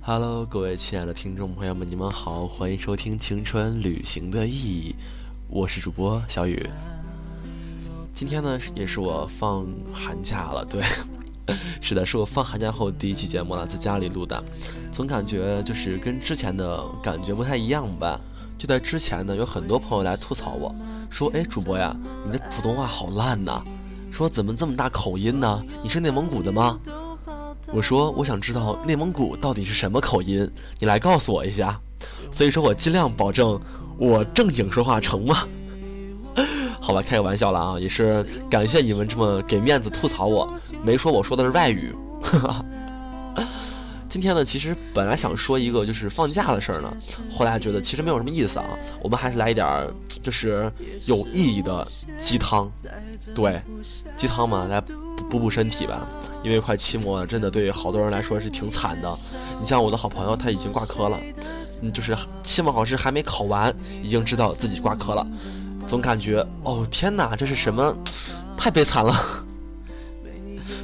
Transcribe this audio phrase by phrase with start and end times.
[0.00, 4.94] Hello，各位亲爱的听众朋友们，你们好，欢迎收听《青春旅行的意义》，
[5.48, 6.66] 我是主播小雨。
[8.14, 10.82] 今天呢，也是我放寒假了，对，
[11.82, 14.42] 是的，是我放寒假后第一期节目了，在家里录的，
[14.90, 18.18] 总感觉就是跟之前的感觉不太一样吧。
[18.56, 20.74] 就在之前呢，有很多朋友来吐槽我
[21.10, 21.94] 说：“哎，主播呀，
[22.24, 23.62] 你的普通话好烂呐，
[24.10, 25.62] 说怎么这么大口音呢？
[25.82, 26.80] 你是内蒙古的吗？”
[27.72, 31.78] 我说：“我想知道内蒙古到底是什么口音，你来告诉我一下。”
[32.32, 33.60] 所以说我尽量保证
[33.98, 35.46] 我正经说话，成吗？
[36.80, 40.48] 好吧，开个玩笑了啊，也是感谢你们这么给面子吐槽我，
[40.82, 41.94] 没说我说的是外语。
[44.08, 46.90] 今天呢，其实本来想说一个就是放假的事儿呢，
[47.30, 48.64] 后来觉得其实没有什么意思啊，
[49.02, 49.86] 我们还是来一点
[50.22, 50.72] 就是
[51.04, 51.86] 有意义的
[52.22, 52.72] 鸡汤，
[53.34, 53.60] 对，
[54.16, 54.80] 鸡汤嘛，来
[55.30, 56.08] 补补身体吧。
[56.42, 59.18] 因为快期末了，真的对好多人来说是挺惨的。
[59.60, 61.18] 你像我的好朋友，他已经挂科了，
[61.82, 65.26] 嗯，就是期末考试还没考完，已经知道自己挂科了，
[65.86, 67.94] 总感觉哦天哪，这是什么？
[68.56, 69.44] 太悲惨了。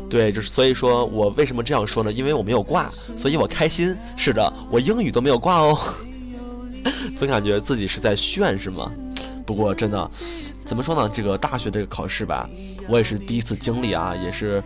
[0.09, 2.13] 对，就是所以说我为什么这样说呢？
[2.13, 3.97] 因为我没有挂，所以我开心。
[4.17, 5.79] 是的，我英语都没有挂哦，
[7.19, 8.91] 总感觉自己是在炫，是吗？
[9.45, 10.09] 不过真的，
[10.57, 11.11] 怎么说呢？
[11.13, 12.49] 这个大学这个考试吧，
[12.89, 14.63] 我也是第一次经历啊，也是，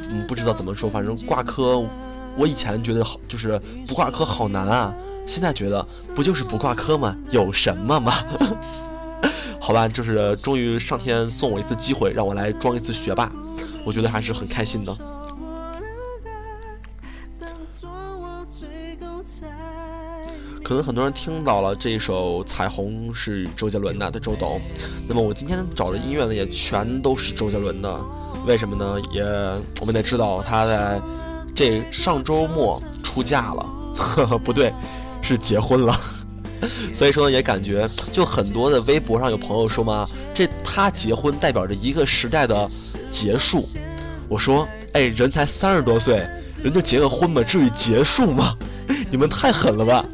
[0.00, 0.88] 嗯，不知道怎么说。
[0.88, 1.82] 反正挂科，
[2.36, 4.94] 我以前觉得好，就是不挂科好难啊。
[5.26, 5.84] 现在觉得
[6.14, 7.16] 不就是不挂科吗？
[7.30, 8.12] 有什么吗？
[9.58, 13.30] 好吧，就是终于上天送我一次机会，让我来装一次学霸。
[13.84, 14.96] 我觉得还是很开心的。
[20.62, 24.60] 可能很多人听到了这一首《彩虹》是周杰伦的，对周董。
[25.08, 27.88] 那么我今天找的音乐呢，也全都是周杰伦的。
[28.46, 29.00] 为什么呢？
[29.10, 29.22] 也
[29.80, 31.00] 我们得知道他在
[31.54, 34.72] 这上周末出嫁了， 不对，
[35.20, 36.00] 是结婚了。
[36.94, 42.68] 所以说，也感觉就很多的微博上有朋友说嘛，这他结婚代表着一个时代的。
[43.08, 43.66] 结束，
[44.28, 46.16] 我说，哎，人才三十多岁，
[46.62, 48.54] 人就结个婚嘛，至于结束吗？
[49.08, 50.04] 你们太狠了吧！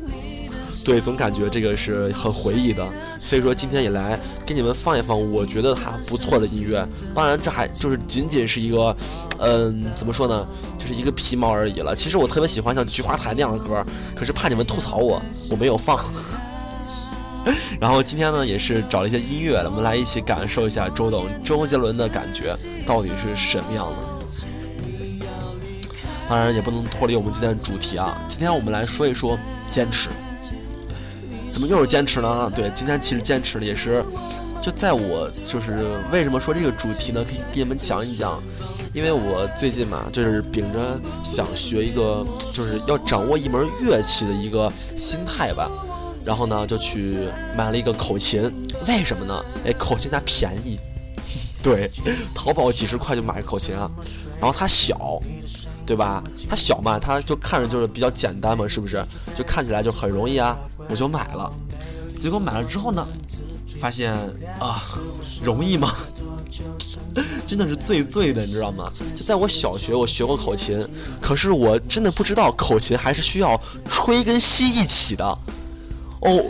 [0.84, 2.87] 对，总感觉这个是很回忆的，
[3.22, 6.87] 所以说今天也来给你们放一放我觉得还不错的音乐。
[7.15, 8.94] 当然，这还就是仅仅是一个，
[9.38, 10.47] 嗯，怎么说呢，
[10.78, 11.97] 就是一个皮毛而已了。
[11.97, 13.84] 其实我特别喜欢像菊花台那样的歌，
[14.15, 15.99] 可是怕你们吐槽我，我没有放。
[17.81, 22.54] 然后今天呢，也是找了一些音乐，我们来一起感受一下周董、周杰伦的感觉
[22.87, 23.97] 到底是什么样的。
[26.28, 29.39] 当然也不能脱离我们今天的主题啊，今天我们来说一说
[29.71, 30.09] 坚持。
[31.52, 32.50] 怎么又是坚持呢？
[32.54, 34.02] 对，今天其实坚持的也是，
[34.62, 37.22] 就在我就是为什么说这个主题呢？
[37.24, 38.42] 可以给你们讲一讲，
[38.94, 45.70] 因为我最近嘛，就是秉着想学一个，就是要掌握一门乐器的一个心态吧。
[46.24, 47.16] 然后呢，就去
[47.56, 48.42] 买了一个口琴，
[48.86, 49.44] 为什么呢？
[49.66, 50.78] 哎，口琴它便宜，
[51.62, 51.91] 对，
[52.34, 53.91] 淘宝几十块就买个口琴啊。
[54.41, 55.20] 然后它小，
[55.84, 56.22] 对吧？
[56.48, 59.04] 它小嘛，它就看着就是比较简单嘛，是不是？
[59.34, 60.56] 就看起来就很容易啊，
[60.88, 61.53] 我就买了。
[62.20, 63.06] 结果买了之后呢，
[63.81, 64.12] 发现
[64.59, 64.82] 啊，
[65.42, 65.94] 容易吗？
[67.47, 68.91] 真的是最醉的，你知道吗？
[69.16, 70.87] 就在我小学，我学过口琴，
[71.21, 75.25] 可是我真的不知道口琴还是需要吹跟吸一起的。
[76.21, 76.44] 哦，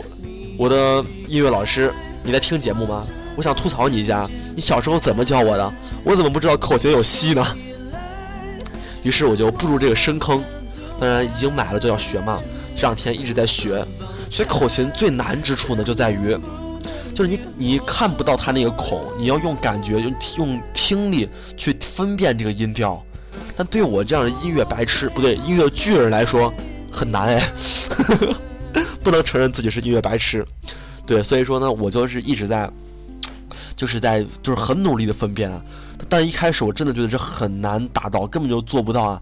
[0.57, 1.91] 我的音乐老师，
[2.23, 3.05] 你在听节目吗？
[3.35, 5.73] 我想吐槽你一下，你小时候怎么教我的？
[6.05, 7.43] 我怎么不知道口琴有吸呢？
[9.03, 10.43] 于是我就步入这个深坑，
[10.99, 12.41] 当然已经买了就要学嘛。
[12.75, 13.85] 这两天一直在学，
[14.29, 16.37] 学口琴最难之处呢，就在于，
[17.13, 23.03] 就是你你看不到它那个孔，你要用感觉用用听力去分辨这个音调。
[23.55, 26.51] 但对我这样的音乐白痴，不对，音乐巨人来说
[26.91, 27.43] 很难哎。
[29.03, 30.45] 不能承认自己是音乐白痴，
[31.05, 32.69] 对，所以说呢，我就是一直在，
[33.75, 35.61] 就是在就是很努力的分辨啊，
[36.09, 39.21] 但一开始我真的觉得这很难达到，根本就做不到啊。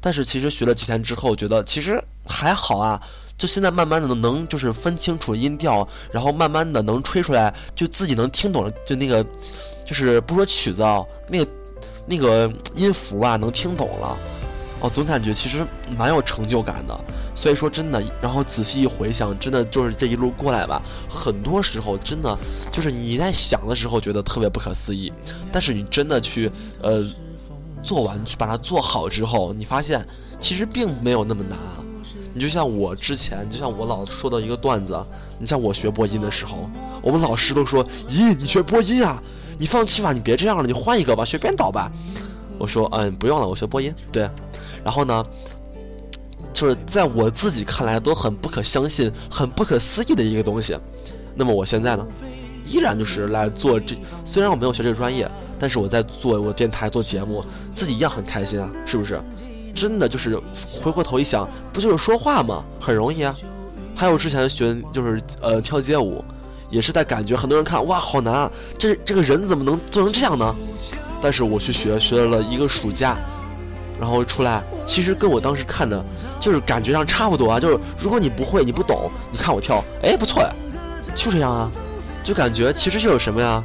[0.00, 3.00] 但是其实学了几天之后，觉得其实还好啊，
[3.36, 9.24] 就现在慢慢的能就是分清楚音调，然后慢慢的能吹出来，就自己能听懂了，就那个
[9.84, 11.50] 就是不说曲子啊，那个
[12.06, 14.16] 那个音符啊，能听懂了。
[14.80, 16.98] 哦，总感觉其实蛮有成就感的，
[17.34, 22.36] 所以说真的，然后仔细一回想，真的就是这一路过来吧，很多时候真的
[22.70, 25.12] 就是你在想的时候觉得特别不可思议，
[25.50, 26.50] 但是你真的去
[26.82, 27.02] 呃
[27.82, 30.06] 做完去把它做好之后，你发现
[30.38, 31.82] 其实并没有那么难啊。
[32.34, 35.02] 你就像我之前，就像我老说的一个段子，
[35.38, 36.68] 你像我学播音的时候，
[37.00, 39.22] 我们老师都说，咦，你学播音啊？
[39.58, 41.90] 你放弃吧，你别这样了，你换一个吧，学编导吧。
[42.58, 43.94] 我说，嗯，不用了，我学播音。
[44.12, 44.28] 对。
[44.84, 45.24] 然后呢，
[46.52, 50.76] 就是在我自己看来都很不可相信、很不可思议的一个东西。
[51.34, 52.06] 那么我现在呢，
[52.66, 57.44] 依然就是来做这，虽然我没有学这个专业，但是我在做我电台做节目，
[57.74, 59.20] 自己一样很开心啊，是不是？
[59.74, 60.40] 真的就是
[60.80, 62.64] 回过头一想，不就是说话吗？
[62.80, 63.36] 很容易啊。
[63.94, 66.24] 还有之前学就是呃跳街舞，
[66.70, 70.54] 也是在感觉很多人看哇好难啊，这这个人怎么能做成这样呢？
[71.22, 73.16] 但是我去学学了一个暑假，
[74.00, 76.02] 然后出来，其实跟我当时看的，
[76.40, 77.60] 就是感觉上差不多啊。
[77.60, 80.50] 就是如果你不会，你不懂，你看我跳，哎不错呀，
[81.14, 81.70] 就这样啊，
[82.22, 83.62] 就感觉其实就有什么呀。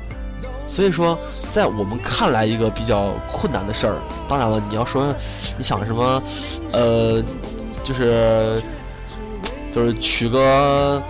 [0.68, 1.18] 所以说，
[1.54, 3.96] 在我们看来一个比较困难的事儿，
[4.30, 5.14] 当然了，你要说
[5.58, 6.24] 你想什么，
[6.72, 7.24] 呃，
[7.84, 8.62] 就是。
[9.74, 11.02] 就是娶个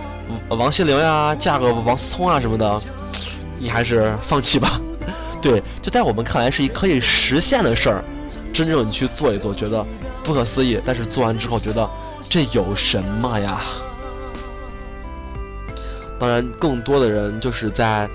[0.48, 2.80] 王心凌呀，嫁个王思聪啊什么的，
[3.58, 4.80] 你还是放弃吧。
[5.42, 8.04] 对，就在我们看来是一可以实现的事儿，
[8.52, 9.84] 真正你去做一做，觉得
[10.22, 10.80] 不可思议。
[10.86, 11.90] 但是做完之后，觉得
[12.22, 13.60] 这有什么呀？
[16.18, 18.08] 当然，更多的人就是在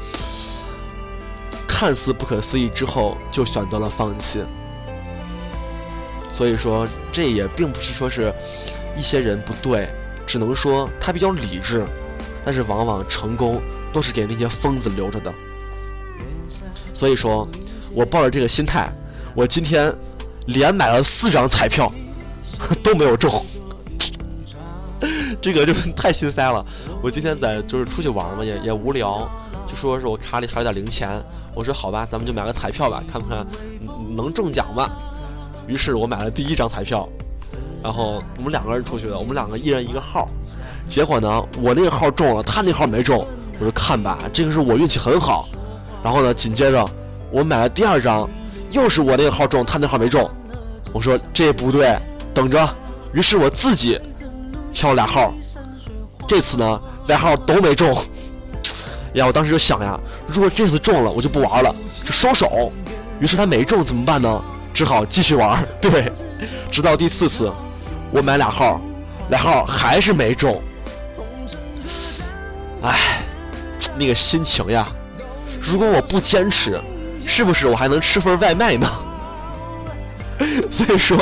[1.67, 4.41] 看似不可思议之后，就选择了放弃。
[6.33, 8.33] 所以说，这也并不是说是
[8.97, 9.89] 一些人不对。
[10.25, 11.85] 只能说他比较理智，
[12.45, 15.33] 但是往往成功都是给那些疯子留着的。
[16.97, 17.47] 所以说，
[17.93, 18.91] 我抱着这个心态，
[19.35, 19.93] 我今天
[20.47, 21.93] 连买了四张彩票，
[22.81, 23.45] 都没有中。
[25.39, 26.65] 这个就是太心塞了。
[27.03, 29.29] 我今天在就是出去玩嘛，也也无聊，
[29.67, 31.23] 就说是我卡里还有点零钱，
[31.53, 33.45] 我说好吧，咱们就买个彩票吧，看看
[34.15, 34.89] 能中奖吧。
[35.67, 37.07] 于是我买了第一张彩票。
[37.83, 40.27] 然后我们两个人出去的，我们两个一人一个号，
[40.89, 43.19] 结果呢，我那个号中了，他那号没中。
[43.59, 45.47] 我说看吧，这个是我运气很好。
[46.03, 46.85] 然后呢，紧接着
[47.31, 48.29] 我买了第二张，
[48.71, 50.29] 又是我那个号中，他那号没中。
[50.93, 51.97] 我说这不对，
[52.33, 52.67] 等着。
[53.13, 53.99] 于是我自己
[54.73, 55.33] 挑俩号，
[56.27, 57.93] 这次呢，俩号都没中。
[59.15, 61.73] 呀，我当时就想呀，如果这次中了，我就不玩了，
[62.05, 62.71] 就收手。
[63.19, 64.43] 于是他没中怎么办呢？
[64.73, 65.65] 只好继续玩。
[65.81, 66.11] 对，
[66.71, 67.51] 直到第四次。
[68.11, 68.79] 我买俩号，
[69.29, 70.61] 俩号还是没中。
[72.83, 73.21] 唉，
[73.97, 74.87] 那个心情呀！
[75.59, 76.79] 如果我不坚持，
[77.25, 78.89] 是不是我还能吃份外卖呢？
[80.71, 81.17] 所以说，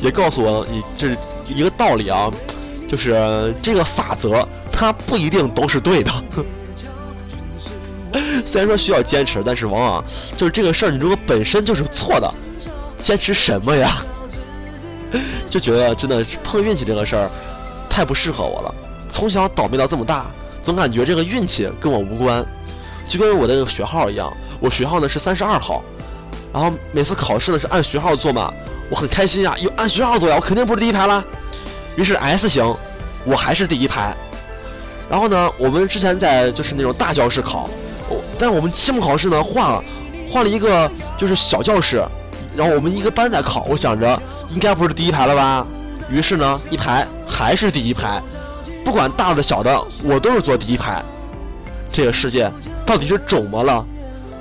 [0.00, 2.30] 也告诉我你这一个道理啊，
[2.88, 6.12] 就是这个法则它不一定都是对的。
[8.44, 10.04] 虽然说需要坚持，但是往往
[10.36, 12.28] 就是这个事儿，你如果本身就是错的，
[12.98, 14.04] 坚持什么呀？
[15.46, 17.30] 就觉得真的碰运气这个事儿，
[17.88, 18.74] 太不适合我了。
[19.12, 20.26] 从小倒霉到这么大，
[20.62, 22.44] 总感觉这个运气跟我无关。
[23.10, 25.82] 就跟我的学号一样，我学号呢是三十二号，
[26.54, 28.54] 然后每次考试呢是按学号坐嘛，
[28.88, 31.22] 我很开心呀，又按学号坐呀，我肯定不是第一排啦。
[31.96, 32.64] 于是 S 型，
[33.24, 34.16] 我还是第一排。
[35.10, 37.68] 然后呢，我们之前在就是那种大教室考，
[38.38, 39.82] 但我们期末考试呢换了，
[40.30, 42.00] 换了一个就是小教室。
[42.56, 45.66] 然后我们一个班在考，我想着应该不是第一排了吧，
[46.08, 48.22] 于是呢一排还是第一排，
[48.84, 51.02] 不管大的小的，我都是坐第一排。
[51.92, 52.48] 这个世界
[52.90, 53.86] 到底是肿么了？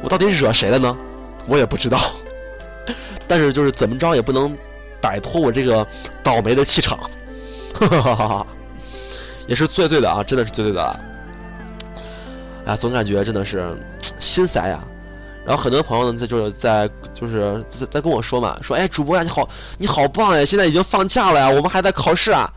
[0.01, 0.97] 我到底惹谁了呢？
[1.45, 1.99] 我也不知道。
[3.27, 4.57] 但是就是怎么着也不能
[4.99, 5.85] 摆脱我这个
[6.23, 6.97] 倒霉的气场，
[7.75, 8.47] 哈哈哈哈
[9.45, 10.99] 也是醉醉的啊，真的是醉醉的了。
[12.65, 13.77] 哎，总感觉真的是
[14.19, 14.79] 心塞呀。
[15.45, 20.43] 然后很多朋友呢，在就是在就是在在跟我说嘛，说哎，主播呀，你好，你好棒呀！
[20.43, 22.51] 现在已经放假了呀，我们还在考试啊。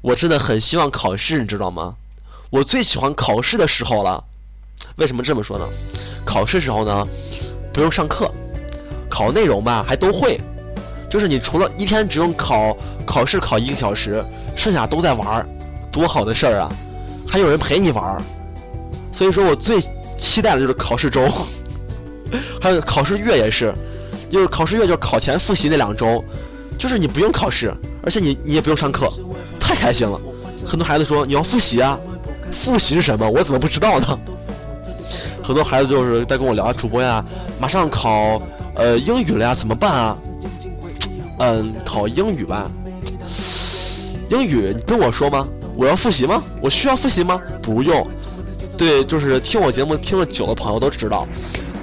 [0.00, 1.96] 我真的很希望考试，你知道吗？
[2.50, 4.22] 我最喜欢考试的时候了。
[4.96, 5.64] 为什么这么说呢？
[6.24, 7.06] 考试时候呢，
[7.72, 8.30] 不用上课，
[9.08, 10.40] 考内容吧还都会，
[11.10, 14.24] 就是你除了一天只用考考试考一个小时，
[14.56, 15.46] 剩下都在玩儿，
[15.90, 16.72] 多好的事儿啊！
[17.26, 18.22] 还有人陪你玩儿，
[19.12, 19.80] 所以说我最。
[20.16, 21.28] 期待的就是考试周，
[22.62, 23.74] 还有考试月也是，
[24.30, 26.24] 就是考试月就是考前复习那两周，
[26.78, 29.12] 就是你不用考试，而且你你也不用上课，
[29.58, 30.18] 太开心了。
[30.64, 31.98] 很多孩子说你要复习啊，
[32.52, 33.28] 复习是什么？
[33.28, 34.18] 我怎么不知道呢？
[35.44, 37.22] 很多孩子就是在跟我聊主播呀，
[37.60, 38.40] 马上考
[38.74, 40.16] 呃英语了呀，怎么办啊？
[41.38, 42.70] 嗯，考英语吧。
[44.30, 45.46] 英语你跟我说吗？
[45.76, 46.42] 我要复习吗？
[46.62, 47.38] 我需要复习吗？
[47.60, 48.06] 不用。
[48.78, 51.28] 对，就是听我节目听了久的朋友都知道，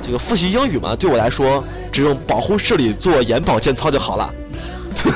[0.01, 4.33] 这个复习英语嘛，对我来说只用保护视力做眼保健操就好了。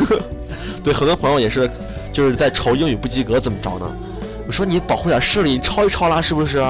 [0.84, 1.68] 对，很多朋友也是，
[2.14, 3.92] 就是在愁英语不及格怎么着呢？
[4.46, 6.64] 我说你保护点视力，你抄一抄啦，是不是？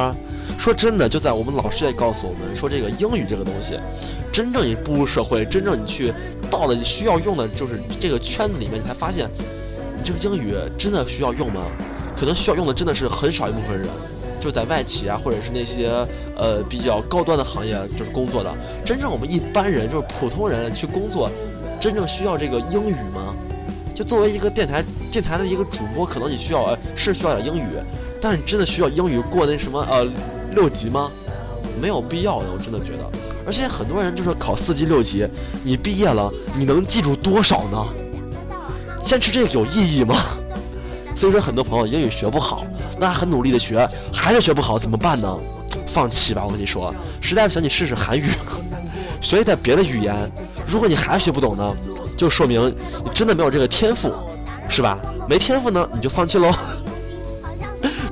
[0.57, 3.79] 说真的，就在我们老师也告诉我们说，这个英语这个东西，
[4.31, 6.11] 真正你步入社会，真正你去
[6.49, 9.29] 到了你需要用的，就是这个圈子里面，你才发现
[9.97, 11.65] 你这个英语真的需要用吗？
[12.17, 13.87] 可能需要用的真的是很少一部分人，
[14.39, 15.89] 就在外企啊，或者是那些
[16.35, 18.51] 呃比较高端的行业就是工作的。
[18.85, 21.29] 真正我们一般人就是普通人去工作，
[21.79, 23.35] 真正需要这个英语吗？
[23.93, 27.67] 就作为一个电台电台的一个主播，可能你需要呃是需要点英语，
[28.21, 30.05] 但是你真的需要英语过那什么呃
[30.55, 31.11] 六级吗？
[31.79, 33.11] 没有必要的，我真的觉得。
[33.45, 35.27] 而且很多人就是考四级六级，
[35.63, 37.85] 你毕业了，你能记住多少呢？
[39.03, 40.15] 坚持这个有意义吗？
[41.15, 42.65] 所以说，很多朋友英语学不好，
[42.97, 45.37] 那很努力的学，还是学不好，怎么办呢？
[45.87, 48.31] 放弃吧，我跟你说，实在不行你试试韩语，
[49.21, 50.15] 学一点别的语言。
[50.65, 51.75] 如果你还学不懂呢，
[52.17, 54.11] 就说明你真的没有这个天赋，
[54.67, 54.97] 是吧？
[55.29, 56.51] 没天赋呢，你就放弃喽。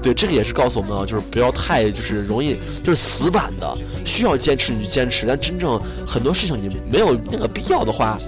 [0.03, 3.73] 对，这个也是告诉我们啊，就是不要太就是容易就是死板的，
[4.05, 8.19] 需要坚持你就坚持，但真正很多事情你没有那个必要的话。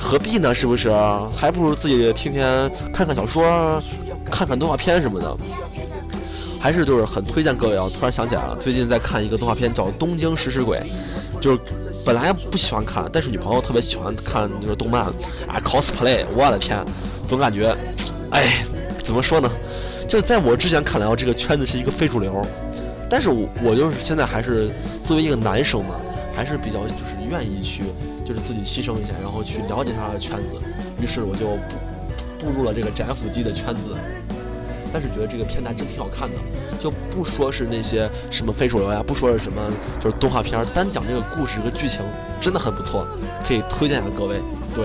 [0.00, 0.54] 何必呢？
[0.54, 0.92] 是不是？
[1.34, 3.82] 还不如自己天天看看小说，
[4.30, 5.36] 看看动画片什么的。
[6.60, 7.88] 还是就是很推荐各位啊！
[7.92, 10.80] 突然想起来了，最近在看一个动画片叫《东京食尸鬼》，
[11.40, 11.58] 就是
[12.04, 15.02] 本来不喜欢看，但是女朋友特别喜欢看那个动漫
[15.46, 16.84] 啊，cosplay，我的天，
[17.28, 17.76] 总感觉，
[18.30, 18.64] 哎，
[19.04, 19.50] 怎么说呢？
[20.08, 22.44] 就在我之前看来啊，这个圈子是一个非主流，
[23.08, 24.70] 但是我我就是现在还是
[25.04, 25.94] 作为一个男生嘛，
[26.34, 27.84] 还是比较就是愿意去。
[28.28, 30.62] 就是自己牺牲一下，然后去了解他的圈子，
[31.00, 31.56] 于是我就
[32.38, 33.96] 步入了这个宅腐机的圈子。
[34.92, 36.36] 但是觉得这个片还真挺好看的，
[36.78, 42.02] 就不说是那些什么非主流呀，不说是什么就是动画片，单讲这个故事和剧情
[42.38, 43.08] 真的很不错，
[43.46, 44.36] 可以推荐给各位。
[44.74, 44.84] 对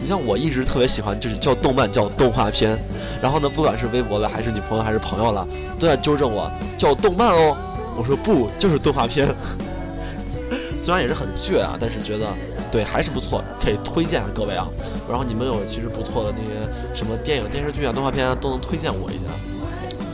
[0.00, 2.78] 你像我一直特别喜欢，就是叫动漫叫动画片，
[3.22, 5.46] 然后呢，不管是微博的还是女朋友还是朋友了，
[5.78, 7.56] 都在纠正我叫动漫哦。
[7.96, 9.28] 我说不，就是动画片。
[10.78, 12.26] 虽然也是很倔啊，但是觉得。
[12.70, 14.68] 对，还是不错，可以推荐各位啊。
[15.08, 19.24] 然后你们有其实不错的那些什么电影、电视剧啊、动画片啊，都能推荐我一下。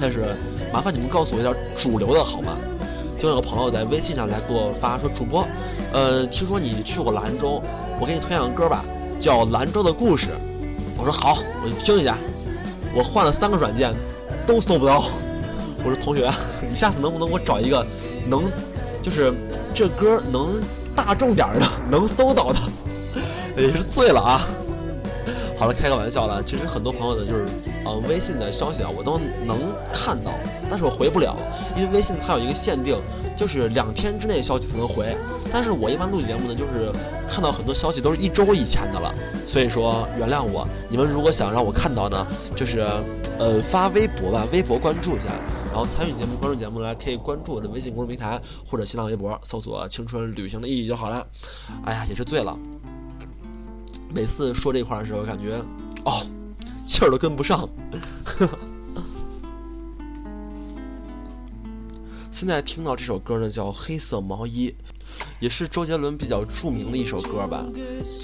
[0.00, 0.36] 但是
[0.72, 2.56] 麻烦你们告诉我一点主流的好吗？
[3.18, 5.44] 就有个朋友在微信上来给我发说，主播，
[5.92, 7.60] 呃，听说你去过兰州，
[7.98, 8.84] 我给你推荐个歌吧，
[9.18, 10.26] 叫《兰州的故事》。
[10.96, 12.16] 我说好，我去听一下。
[12.94, 13.94] 我换了三个软件，
[14.46, 15.04] 都搜不到。
[15.84, 16.32] 我说同学，
[16.70, 17.86] 你下次能不能给我找一个
[18.28, 18.44] 能，
[19.02, 19.32] 就是
[19.74, 20.62] 这歌能。
[20.96, 22.60] 大众点的能搜到的，
[23.56, 24.46] 也是醉了啊！
[25.58, 26.40] 好了，开个玩笑了。
[26.40, 27.46] 其实很多朋友呢就是，
[27.84, 29.58] 嗯，微信的消息啊，我都能
[29.92, 30.30] 看到，
[30.70, 31.36] 但是我回不了，
[31.76, 32.96] 因为微信它有一个限定，
[33.36, 35.16] 就是两天之内消息才能回。
[35.54, 36.90] 但是我一般录节目呢，就是
[37.30, 39.14] 看到很多消息都是一周以前的了，
[39.46, 40.66] 所以说原谅我。
[40.90, 42.80] 你们如果想让我看到呢，就是
[43.38, 45.26] 呃发微博吧，微博关注一下。
[45.66, 51.24] 然后参与节目、关注节目来，可以关注我的微信公众平台或者新浪微博，搜索“青春旅行的意义”就好了。
[51.84, 52.58] 哎呀，也是醉了。
[54.12, 55.62] 每次说这块的时候，感觉
[56.04, 56.26] 哦，
[56.84, 57.68] 气儿都跟不上。
[62.32, 64.68] 现在听到这首歌呢，叫《黑色毛衣》，
[65.40, 67.64] 也是周杰伦比较著名的一首歌吧。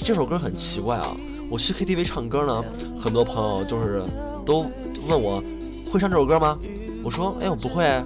[0.04, 1.14] 这首歌很奇怪啊，
[1.50, 2.64] 我去 KTV 唱歌呢，
[3.00, 4.02] 很多朋友就是
[4.44, 4.66] 都
[5.08, 5.42] 问我
[5.90, 6.58] 会唱这首歌吗？
[7.02, 8.02] 我说，哎，我不会，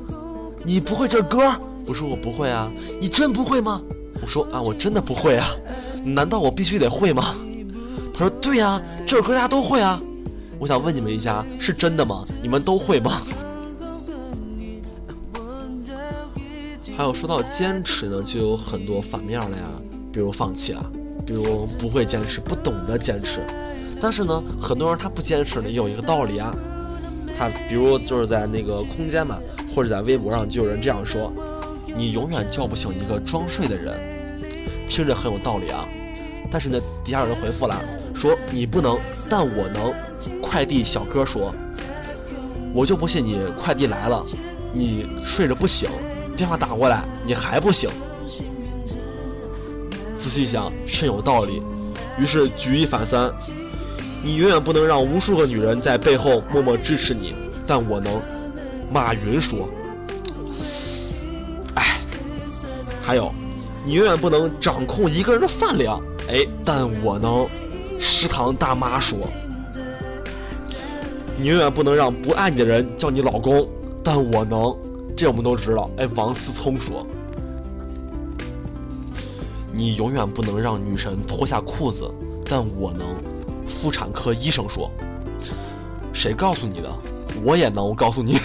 [0.64, 1.54] 你不会这歌？
[1.86, 3.80] 我说我不会啊，你真不会吗？
[4.22, 5.50] 我说啊，我真的不会啊，
[6.04, 7.34] 难道我必须得会吗？
[8.12, 10.00] 他说对呀，这首歌大家都会啊。
[10.58, 12.22] 我想问你们一下，是真的吗？
[12.40, 13.20] 你们都会吗？
[16.96, 19.64] 还有说到坚持呢，就有很多反面了呀，
[20.12, 20.84] 比如放弃啊，
[21.26, 23.40] 比如不会坚持，不懂得坚持。
[24.00, 26.54] 但是呢，很多人他不坚持呢，也有一个道理啊。
[27.36, 29.38] 他比如就是在那个空间嘛，
[29.74, 31.32] 或者在微博上就有人这样说
[31.96, 33.96] ：“你永远叫不醒一个装睡的人。”
[34.88, 35.84] 听着很有道理啊。
[36.52, 37.74] 但是呢，底下有人回复了，
[38.14, 38.96] 说：“你不能，
[39.28, 39.92] 但我能。”
[40.40, 41.52] 快递小哥说
[42.72, 44.24] ：“我就不信你快递来了，
[44.72, 45.90] 你睡着不醒，
[46.36, 47.90] 电话打过来你还不醒。”
[50.20, 51.62] 仔细想，甚有道理。
[52.18, 53.32] 于是举一反三。
[54.22, 57.34] 你永远不能让无数个女人在背后默默支持你，
[57.66, 58.22] 但我能。
[58.90, 59.68] 马云说
[61.76, 62.00] ：“哎，
[63.02, 63.30] 还有，
[63.84, 67.46] 你永远不能掌控一个人的饭量，哎，但我能。”
[68.00, 69.18] 食堂大妈说
[71.36, 73.68] ：“你永远不能让不爱你的人叫你老公，
[74.02, 74.74] 但我能。”
[75.16, 75.90] 这我们都知道。
[75.96, 77.06] 哎，王思聪说
[79.72, 82.10] ：“你永远不能让女神脱下裤子，
[82.44, 83.16] 但我能。”
[83.66, 84.90] 妇产科医生说
[86.12, 86.90] ：“谁告诉你的？
[87.44, 88.38] 我也能我告诉你。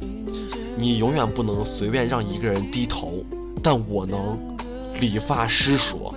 [0.76, 3.24] 你永远不能随便让一个人低头，
[3.62, 4.38] 但我能。”
[4.98, 6.14] 理发师说：“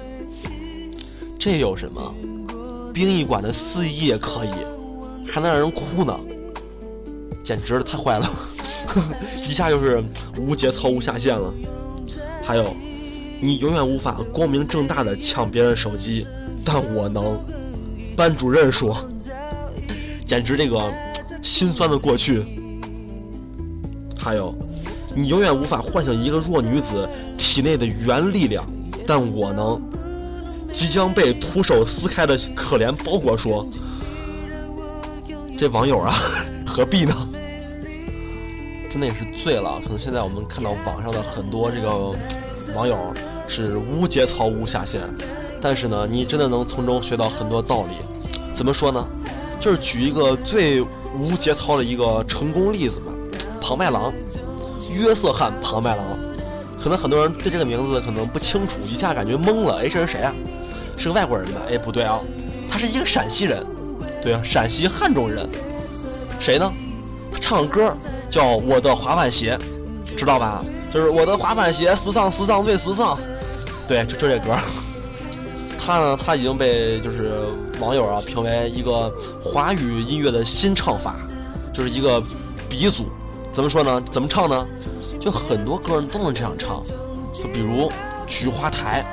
[1.37, 2.13] 这有什么？
[2.93, 4.51] 殡仪馆的司仪也可以，
[5.27, 6.17] 还能让人哭呢，
[7.43, 8.29] 简直了太坏了，
[8.89, 9.03] 呵
[9.47, 10.03] 一下就是
[10.37, 11.53] 无节操无下限了。
[12.43, 12.75] 还有，
[13.39, 16.25] 你永远无法光明正大的抢别人手机，
[16.65, 17.39] 但我能。
[18.17, 18.97] 班主任说，
[20.25, 20.91] 简直这个
[21.41, 22.43] 心酸的过去。
[24.17, 24.53] 还有，
[25.15, 28.65] 你永远无法唤醒一个弱女子体内的原力量，
[29.05, 29.81] 但我能。
[30.73, 33.67] 即将被徒手撕开的可怜包裹说
[35.57, 36.19] ：“这网友啊，
[36.65, 37.28] 何必呢？
[38.89, 39.79] 真的也是醉了。
[39.83, 42.13] 可能现在我们看到网上的很多这个
[42.75, 42.97] 网友
[43.47, 45.01] 是无节操无下限，
[45.61, 47.95] 但是呢，你真的能从中学到很多道理。
[48.55, 49.05] 怎么说呢？
[49.59, 53.11] 就是举一个最无节操的一个成功例子吧。
[53.61, 54.11] 庞麦郎，
[54.89, 56.05] 约瑟汉·庞麦郎。
[56.81, 59.81] 可能很多人对这个名字可能不清楚，一下感觉懵了。
[59.81, 60.33] 哎，这是谁啊？”
[60.97, 61.61] 是个外国人吧？
[61.69, 62.19] 哎，不对啊，
[62.69, 63.65] 他是一个陕西人，
[64.21, 65.47] 对啊，陕西汉中人。
[66.39, 66.71] 谁呢？
[67.39, 67.95] 唱歌
[68.29, 69.57] 叫《我的滑板鞋》，
[70.15, 70.63] 知道吧？
[70.91, 73.17] 就是我的滑板鞋，时尚时尚最时尚。
[73.87, 74.55] 对，就就这歌。
[75.79, 77.31] 他呢，他已经被就是
[77.79, 81.15] 网友啊评为一个华语音乐的新唱法，
[81.73, 82.21] 就是一个
[82.67, 83.05] 鼻祖。
[83.53, 84.01] 怎么说呢？
[84.11, 84.65] 怎么唱呢？
[85.19, 86.81] 就很多歌人都能这样唱，
[87.33, 87.89] 就比如
[88.27, 89.03] 《菊花台》。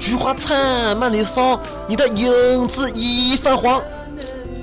[0.00, 3.82] 菊花残，满地扫，你的影子已泛黄。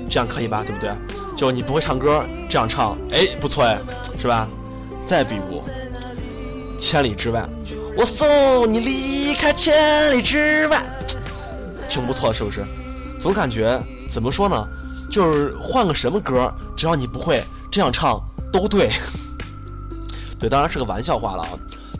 [0.08, 0.64] 这样可以吧？
[0.66, 0.90] 对不对？
[1.36, 3.78] 就你不会唱歌，这样唱，哎，不错哎，
[4.20, 4.48] 是吧？
[5.06, 5.62] 再比如，
[6.78, 7.46] 千里之外，
[7.96, 10.82] 我送你离开千里之外，
[11.88, 12.64] 挺不错，是不是？
[13.20, 13.80] 总感觉
[14.12, 14.66] 怎么说呢？
[15.10, 18.20] 就是换个什么歌，只要你不会这样唱，
[18.52, 18.90] 都对。
[20.38, 21.50] 对，当然是个玩笑话了啊。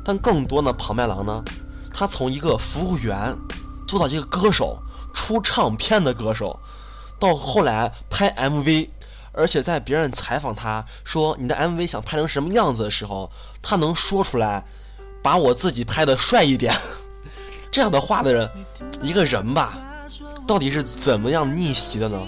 [0.04, 1.42] 但更多呢，庞麦郎呢？
[1.92, 3.34] 他从一个服务员
[3.86, 4.78] 做到一个歌手，
[5.12, 6.58] 出唱片的歌手，
[7.18, 8.88] 到后来拍 MV，
[9.34, 13.30] 而且在别人采访他说你的 MV 想拍成什么样子的时候，
[13.62, 14.64] 他能说出来，
[15.22, 16.74] 把我自己拍的帅一点，
[17.70, 18.48] 这样的话的人，
[19.02, 19.78] 一个人吧，
[20.46, 22.18] 到底是怎么样逆袭的呢？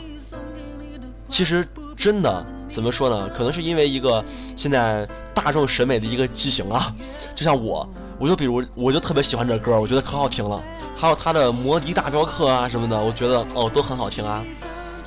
[1.29, 1.67] 其实
[1.97, 3.29] 真的怎么说呢？
[3.31, 4.25] 可能是因为一个
[4.57, 6.95] 现在大众审美的一个畸形啊，
[7.35, 7.89] 就像我。
[8.19, 10.59] 我就比如，我就特别喜欢这歌，我觉得可好听了。
[10.97, 14.43] 还有他的《摩的大镖客》啊什么的，我觉得哦都很好听啊。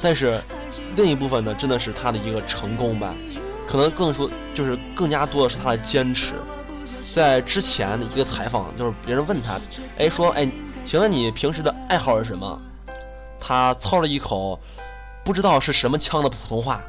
[0.02, 0.42] 但是
[0.96, 3.14] 另一部分呢，真的是他的一个成功吧，
[3.68, 6.34] 可能更说就是更加多的是他的坚持。
[7.14, 9.60] 在之前的一个采访，就是别人问他，
[9.98, 10.50] 哎说，哎，
[10.86, 12.62] 请问你平时的爱好是什么？
[13.40, 14.60] 他操了一口
[15.24, 16.82] 不知道是什么腔的普通话，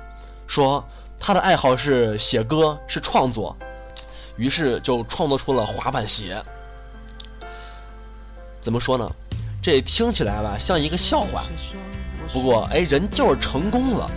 [0.47, 0.85] 说
[1.19, 3.57] 他的爱好是写歌，是创作。
[4.37, 6.43] 于是就创作出了滑板鞋。
[8.61, 9.11] 怎么说呢？
[9.63, 11.45] 这听起来吧像一个笑话。
[12.33, 14.11] 不过哎，人就是成功了。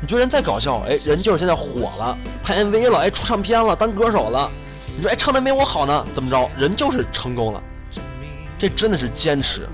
[0.00, 4.50] 你觉得人再搞笑，哎，人就是现在火了，拍 MV 了，哎，出唱片了，当歌手了。
[4.96, 6.04] 你说哎，唱的没我好呢？
[6.14, 6.50] 怎么着？
[6.58, 7.62] 人就是成功了。
[8.58, 9.68] 这真的是坚持。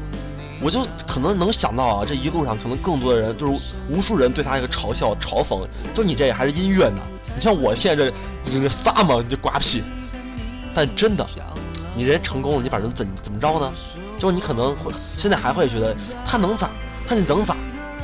[0.61, 5.67] 我就可能能想到啊，这一路上可能更多的人就是无数人对他一个嘲笑、嘲讽。
[5.95, 7.01] 就你这还是音乐呢？
[7.35, 8.13] 你像我现在这。
[8.51, 9.83] 这撒嘛，你就瓜皮。
[10.75, 11.27] 但真的，
[11.99, 13.73] 你人成功了，你把人怎怎么着呢？
[14.17, 16.71] 就是你可能会现在还会觉得他能咋？
[17.09, 17.57] 他能咋？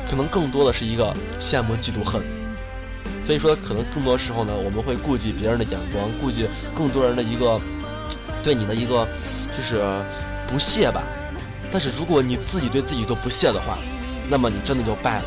[0.09, 2.21] 可能更多的是一个羡慕、嫉妒、恨。
[3.23, 7.57] 所以说，可能更多时候呢，我们会顾及别人的眼光，顾及更多人的一个
[8.43, 9.07] 对你的一个
[9.55, 9.81] 就是
[10.45, 11.01] 不屑吧。
[11.71, 13.77] 但是如果你自己对自己都不屑的话，
[14.29, 15.25] 那么你真的就败了。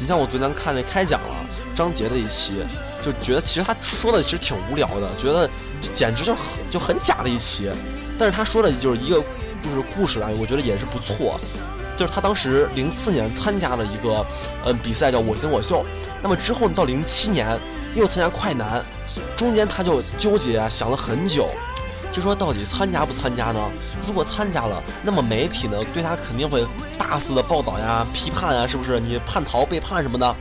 [0.00, 1.36] 你像我昨天看那开讲了
[1.76, 2.64] 张杰的一期。
[3.02, 5.48] 就觉得其实他说的其实挺无聊的，觉得
[5.94, 7.70] 简直就很就很假的一期，
[8.18, 9.22] 但是他说的就是一个
[9.62, 11.38] 就是故事啊，我觉得也是不错。
[11.96, 14.24] 就是他当时零四年参加了一个
[14.64, 15.84] 嗯比赛叫我行我秀，
[16.22, 17.58] 那么之后到零七年
[17.94, 18.84] 又参加快男，
[19.36, 21.48] 中间他就纠结啊想了很久，
[22.12, 23.60] 就说到底参加不参加呢？
[24.06, 26.64] 如果参加了，那么媒体呢对他肯定会
[26.96, 29.00] 大肆的报道呀、批判啊，是不是？
[29.00, 30.36] 你叛逃、背叛什么的，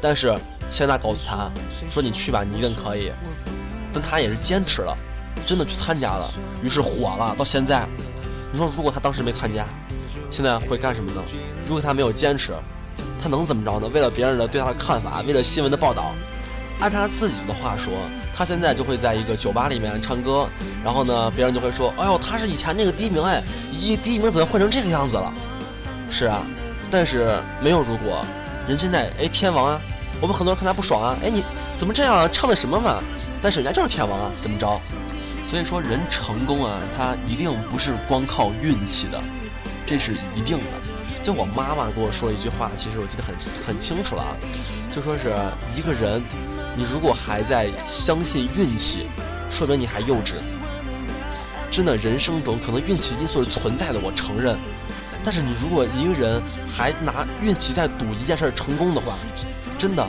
[0.00, 0.34] 但是。
[0.70, 1.50] 现在告诉他，
[1.90, 3.12] 说你去吧，你一定可以。
[3.92, 4.96] 但他也是坚持了，
[5.46, 6.28] 真的去参加了，
[6.62, 7.34] 于是火了。
[7.38, 7.86] 到现在，
[8.50, 9.64] 你说如果他当时没参加，
[10.32, 11.22] 现在会干什么呢？
[11.64, 12.52] 如果他没有坚持，
[13.22, 13.88] 他能怎么着呢？
[13.94, 16.12] 为了别人的对他的看法，为了新闻的报道，
[16.80, 17.92] 按他自己的话说，
[18.34, 20.48] 他现在就会在一个酒吧里面唱歌，
[20.84, 25.32] 然后呢，别人就会说：“哎呦，他是以前那个第一名哎，一第一名怎么混成这个样子了？”
[26.10, 26.42] 是啊，
[26.90, 28.24] 但是没有如果，
[28.66, 29.80] 人现在哎天王啊。
[30.24, 31.14] 我们很多人看他不爽啊！
[31.22, 31.44] 哎，你
[31.78, 32.26] 怎么这样啊？
[32.32, 33.02] 唱的什么嘛？
[33.42, 34.80] 但是人家就是天王啊，怎么着？
[35.46, 39.22] 所以说人成功啊，他一定不是光靠运气的，
[39.84, 40.64] 这是一定的。
[41.22, 43.34] 就我妈妈跟我说了一句话，其实我记得很
[43.66, 44.32] 很清楚了啊，
[44.96, 45.28] 就说是
[45.76, 46.22] 一个人，
[46.74, 49.06] 你如果还在相信运气，
[49.50, 50.36] 说明你还幼稚。
[51.70, 54.56] 真的，人生中可能运气因素是存在的，我承认。
[55.22, 59.12] 但是你如果一个人还拿运气在赌一件事成功的话，
[59.78, 60.08] 真的，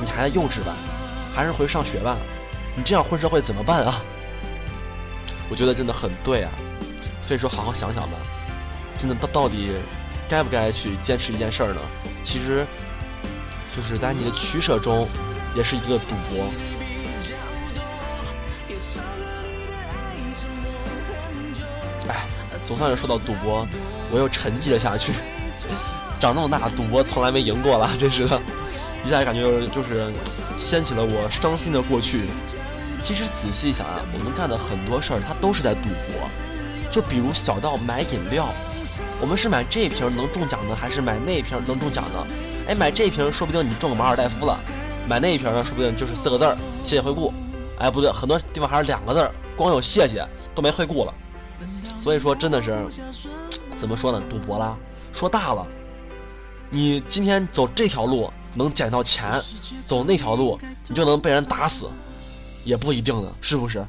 [0.00, 0.74] 你还在幼稚吧？
[1.34, 2.16] 还是回去上学吧？
[2.76, 4.00] 你这样混社会怎么办啊？
[5.48, 6.50] 我觉得真的很对啊。
[7.22, 8.18] 所以说，好好想想吧。
[8.98, 9.72] 真的，到到底
[10.28, 11.80] 该不该去坚持一件事儿呢？
[12.22, 12.66] 其实，
[13.76, 15.06] 就是在你的取舍中，
[15.54, 16.50] 也是一个赌博。
[22.08, 22.26] 哎，
[22.64, 23.66] 总算是说到赌博。
[24.10, 25.12] 我又沉寂了下去。
[26.20, 28.40] 长那么大，赌博从来没赢过了，真是的，
[29.04, 30.10] 一下感觉就是
[30.58, 32.24] 掀起了我伤心的过去。
[33.02, 36.28] 其实仔细一想啊，我们干的很多事儿，它都是在赌博。
[36.90, 38.48] 就比如小到买饮料，
[39.20, 42.26] 我们是买这瓶能中奖呢，还是买那瓶能中奖呢？
[42.66, 44.58] 哎，买这瓶说不定你中个马尔代夫了，
[45.08, 47.32] 买那一瓶呢，说不定就是四个字儿“谢谢惠顾”。
[47.78, 51.12] 哎，不对，很多地方还是两个字儿，光有谢谢都没惠顾了。
[51.98, 52.78] 所以说，真的是。
[53.76, 54.22] 怎么说呢？
[54.30, 54.74] 赌博啦，
[55.12, 55.66] 说大了，
[56.70, 59.40] 你今天走这条路能捡到钱，
[59.86, 61.88] 走那条路你就能被人打死，
[62.64, 63.86] 也不一定的，是不是？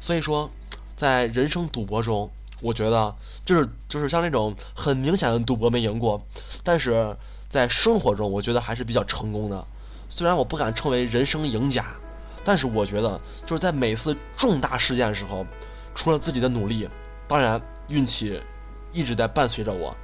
[0.00, 0.50] 所以说，
[0.96, 6.20] 在人生赌博中，我觉得就是就是像那种很明显的赌博没赢过，
[6.62, 7.16] 但是
[7.48, 9.66] 在生活中，我觉得还是比较成功的。
[10.08, 11.84] 虽然我不敢称为人生赢家，
[12.44, 15.46] 但是我觉得就是在每次重大事件的时候，
[15.94, 16.88] 除了自己的努力，
[17.26, 18.40] 当然运气。
[18.90, 19.94] 一直在伴随着我，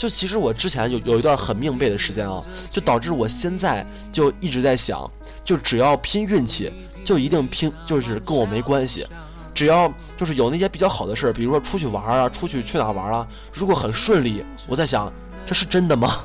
[0.00, 4.98] 就其实我之前有有一段很命背的时间啊，就导致我现在就一直在想，
[5.44, 6.72] 就只要拼运气，
[7.04, 9.06] 就一定拼，就是跟我没关系。
[9.54, 15.12] 只要就是有那些比较好的事儿，比如说出去玩啊，出去去哪玩啊，如果很顺利，我在想，
[15.44, 16.20] 这是真的吗？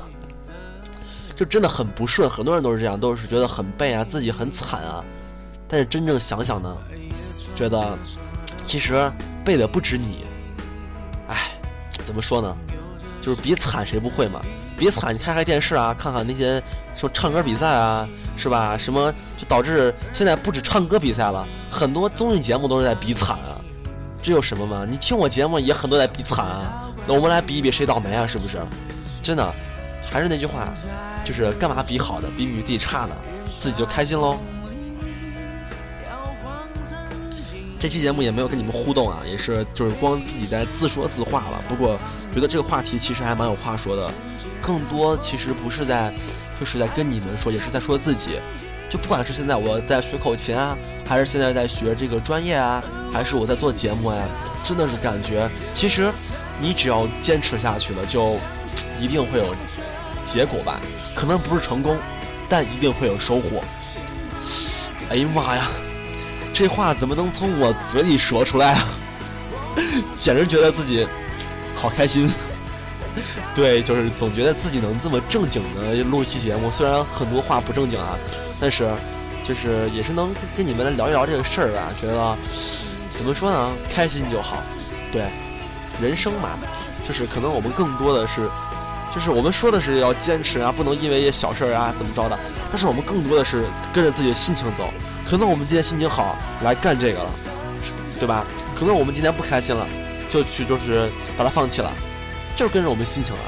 [1.36, 5.04] 就真的很不顺，很多人都是这样，都是觉得很背啊，自己很惨啊。
[5.68, 6.74] 但是真正想想呢，
[7.54, 7.94] 觉得
[8.62, 9.12] 其实
[9.44, 10.24] 背的不止你。
[11.28, 11.60] 哎
[12.06, 12.56] 怎么说呢？
[13.26, 14.40] 就是比惨谁不会嘛？
[14.78, 16.62] 比惨，你开开电视啊，看看那些
[16.94, 18.78] 说唱歌比赛啊，是吧？
[18.78, 23.58] 什么就导致现在不止唱歌比赛了，很多综艺节目都是在比惨啊。
[24.22, 24.86] 这有什么嘛？
[24.88, 26.88] 你听我节目也很多在比惨啊。
[27.04, 28.24] 那我们来比一比谁倒霉啊？
[28.24, 28.58] 是不是？
[29.24, 29.52] 真的，
[30.08, 30.72] 还是那句话，
[31.24, 33.16] 就是干嘛比好的，比比自己差的，
[33.60, 34.38] 自己就开心喽。
[37.78, 41.62] 这期节目也没有跟你们互动啊，也是就是光自己在自说自话了。
[41.68, 41.98] 不过
[42.32, 44.10] 觉得这个话题其实还蛮有话说的，
[44.62, 46.12] 更多其实不是在，
[46.58, 48.40] 就是在跟你们说，也是在说自己。
[48.88, 54.26] 就不管是现在我在学口琴啊，还是现在在学这个专业啊，还是我在做节目呀，
[54.64, 56.10] 真的是感觉，其实
[56.60, 58.38] 你只要坚持下去了，就
[59.00, 59.54] 一定会有
[60.24, 60.80] 结果吧。
[61.14, 61.96] 可能不是成功，
[62.48, 63.62] 但一定会有收获。
[65.10, 65.68] 哎呀妈呀！
[66.58, 68.88] 这话怎么能从我嘴里说出来啊？
[70.16, 71.06] 简直觉得自己
[71.74, 72.32] 好开心。
[73.54, 78.16] 对，就是总觉得自己能这么正经的录一期节目，虽然很多话不正经啊，
[78.58, 78.90] 但是
[79.46, 81.92] 就是也是能跟你们来聊一聊这个事儿吧。
[82.00, 82.36] 觉得
[83.18, 83.70] 怎么说呢？
[83.92, 84.62] 开心就好。
[85.12, 85.26] 对，
[86.00, 86.58] 人生嘛，
[87.06, 88.48] 就是可能我们更多的是，
[89.16, 92.38] 就是我们说的是要坚持啊，不能因为一些小事儿啊怎么着的，
[92.70, 94.92] 但是我们更多的是跟着自己的心情走。
[95.26, 97.30] 可能我们今天心情好来干这个了，
[98.20, 98.44] 对吧？
[98.78, 99.86] 可能我们今天不开心了，
[100.30, 101.90] 就去就是把它放弃了，
[102.56, 103.40] 就是跟着我们心情了。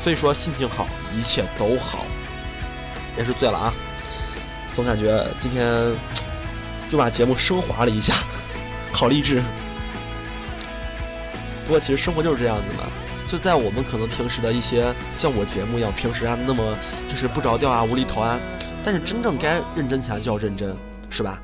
[0.00, 2.06] 所以说心情好，一切都好。
[3.18, 3.74] 也是醉了啊，
[4.76, 5.92] 总感觉今天
[6.88, 8.14] 就把节目升华了一下，
[8.92, 9.42] 好励志。
[11.66, 12.84] 不过其实生活就是这样子的，
[13.28, 16.76] 就在我们可能平时的一些像我节目一样，平时啊那么
[17.08, 18.38] 就是不着调啊、无厘头啊，
[18.84, 20.76] 但是真正该认真起来就要认真。
[21.08, 21.40] 是吧？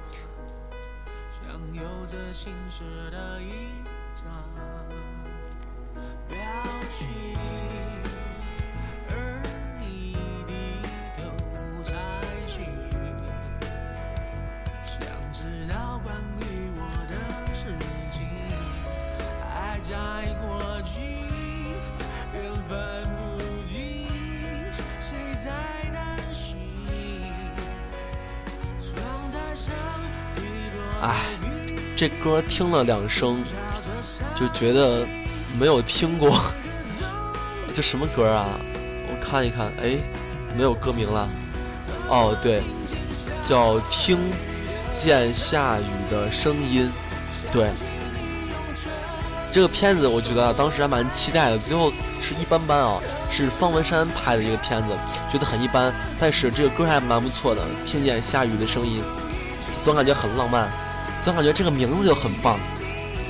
[32.02, 33.44] 这歌听了两声，
[34.34, 35.06] 就觉得
[35.56, 36.42] 没有听过。
[37.72, 38.44] 这什么歌啊？
[39.06, 39.96] 我看一看，哎，
[40.56, 41.28] 没有歌名了。
[42.08, 42.60] 哦，对，
[43.48, 44.18] 叫《听
[44.98, 46.90] 见下雨的声音》。
[47.52, 47.70] 对，
[49.52, 52.98] 这个片子我觉得当时还蛮期待的，最后是一般般啊，
[53.30, 54.88] 是方文山拍的一个片子，
[55.30, 55.94] 觉得很一般。
[56.18, 59.04] 但是这个歌还蛮不错的，听见下雨的声音，
[59.84, 60.68] 总感觉很浪漫，
[61.24, 62.58] 总感觉这个名字就很棒。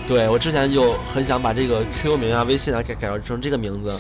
[0.09, 3.95] 对我之前就很想把这个 QQ 名啊、微信啊改改成这个名字，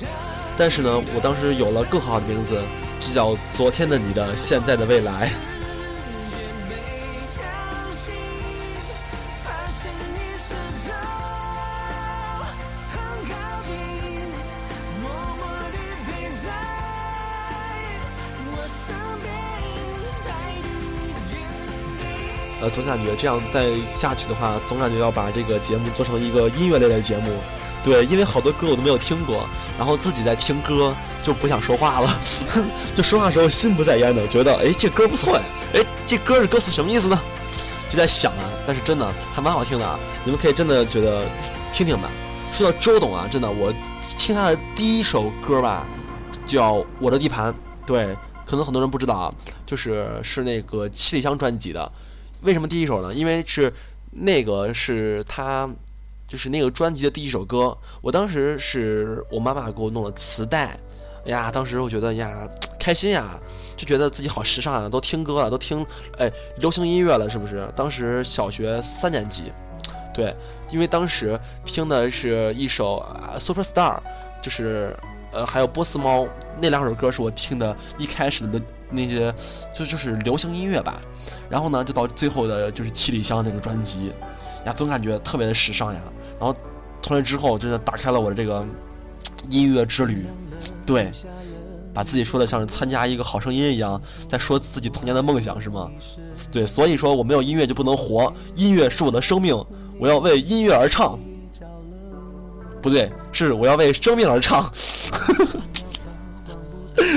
[0.58, 2.60] 但是呢，我当时有了更好的名字，
[3.00, 5.30] 就叫昨天的你的现在的未来。
[22.74, 27.30] 总感觉这样再下去的话，总感觉要把这个节目做成一个音乐类的节目。
[27.84, 29.44] 对，因为好多歌我都没有听过，
[29.76, 32.16] 然后自己在听歌就不想说话了，
[32.94, 35.42] 就说话的时候心不在焉的，觉得哎这歌不错呀，
[35.74, 37.20] 哎这歌的歌词什么意思呢？
[37.90, 41.24] 就在想啊，但是真的还蛮好听的啊，你们可以真的觉得
[41.72, 42.08] 听听吧。
[42.52, 43.72] 说到周董啊，真的我
[44.16, 45.84] 听他的第一首歌吧，
[46.46, 47.52] 叫《我的地盘》，
[47.84, 49.34] 对，可能很多人不知道啊，
[49.66, 51.90] 就是是那个七里香专辑的。
[52.42, 53.14] 为什么第一首呢？
[53.14, 53.72] 因为是
[54.10, 55.70] 那个是他，
[56.26, 57.78] 就是那个专辑的第一首歌。
[58.00, 60.76] 我当时是我妈妈给我弄了磁带，
[61.24, 62.48] 哎呀，当时我觉得呀
[62.80, 63.38] 开心呀，
[63.76, 65.86] 就觉得自己好时尚啊，都听歌了，都听
[66.18, 66.28] 哎
[66.58, 67.68] 流行音乐了，是不是？
[67.76, 69.52] 当时小学三年级，
[70.12, 70.34] 对，
[70.72, 73.06] 因为当时听的是一首
[73.38, 73.98] 《Super Star》，
[74.42, 74.96] 就是
[75.30, 76.26] 呃还有波斯猫
[76.60, 78.60] 那两首歌是我听的一开始的。
[78.92, 79.34] 那些
[79.74, 81.00] 就就是流行音乐吧，
[81.48, 84.12] 然后呢，就到最后的就是七里香那个专辑，
[84.64, 86.00] 呀，总感觉特别的时尚呀。
[86.38, 86.54] 然后
[87.00, 88.64] 从那之后，真的打开了我的这个
[89.48, 90.26] 音乐之旅。
[90.86, 91.10] 对，
[91.92, 95.90] 把自己说的像是参加一个好声音一样，在说自己童年的梦想是吗？
[96.50, 99.54] 对，所以说我没有音乐就不能活，音乐是我的生命，
[99.98, 101.18] 我要为音乐而唱。
[102.80, 104.62] 不对，是我要为生命而唱。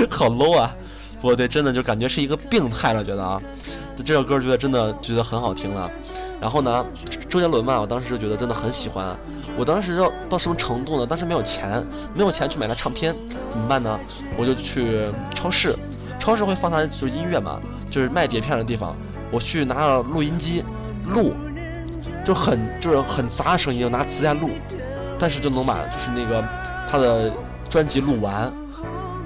[0.08, 0.74] 好 low 啊！
[1.20, 3.40] 不对，真的就感觉是一个病态了，觉得啊，
[4.04, 5.90] 这首歌觉得真的觉得很好听了。
[6.38, 6.84] 然后呢，
[7.28, 9.16] 周杰伦嘛，我当时就觉得真的很喜欢。
[9.56, 11.06] 我当时到到什么程度呢？
[11.06, 11.82] 当时没有钱，
[12.14, 13.16] 没有钱去买他唱片，
[13.48, 13.98] 怎么办呢？
[14.36, 15.00] 我就去
[15.34, 15.74] 超市，
[16.20, 17.58] 超市会放他就是音乐嘛，
[17.90, 18.94] 就是卖碟片的地方。
[19.32, 20.62] 我去拿了录音机
[21.06, 21.32] 录，
[22.24, 24.50] 就很就是很杂的声音，拿磁带录，
[25.18, 26.44] 但是就能把就是那个
[26.88, 27.32] 他的
[27.70, 28.52] 专辑录完，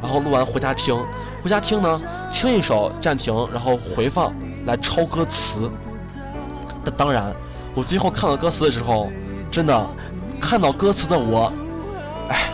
[0.00, 0.96] 然后录完回家听。
[1.42, 2.00] 回家听呢，
[2.31, 4.35] 听一首暂停，然后回放
[4.66, 5.70] 来抄歌词。
[6.85, 7.35] 那当然，
[7.74, 9.11] 我最后看到歌词的时候，
[9.50, 9.87] 真的
[10.40, 11.50] 看到歌词的我，
[12.29, 12.50] 哎，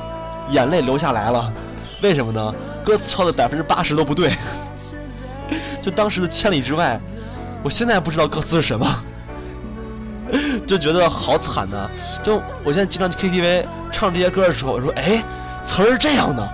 [0.51, 1.53] 眼泪流下来了。
[2.03, 2.55] 为什么呢？
[2.85, 4.37] 歌词抄的百分之八十都不对。
[5.83, 7.01] 就当时的千里之外，
[7.65, 8.87] 我现在不知道歌词是什么，
[10.65, 11.91] 就觉得好惨呐。
[12.23, 15.25] 就我现在经常去 KTV 唱这些歌的时候，我说，哎，
[15.67, 16.49] 词儿是这样的。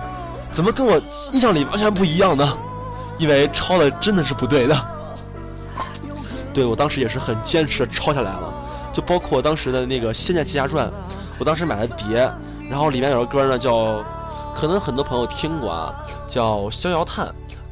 [0.53, 2.57] 怎么跟我印象里完全不一样呢？
[3.17, 4.75] 因为抄的真的是不对的。
[6.53, 8.53] 对我当时也是很坚持的抄下来了，
[8.93, 10.87] 就包括当时的那个《仙剑奇侠传》，
[11.39, 12.29] 我当时买的碟，
[12.69, 14.03] 然后里面有个歌呢叫，
[14.55, 17.25] 可能很多朋友听过啊，叫《逍遥叹》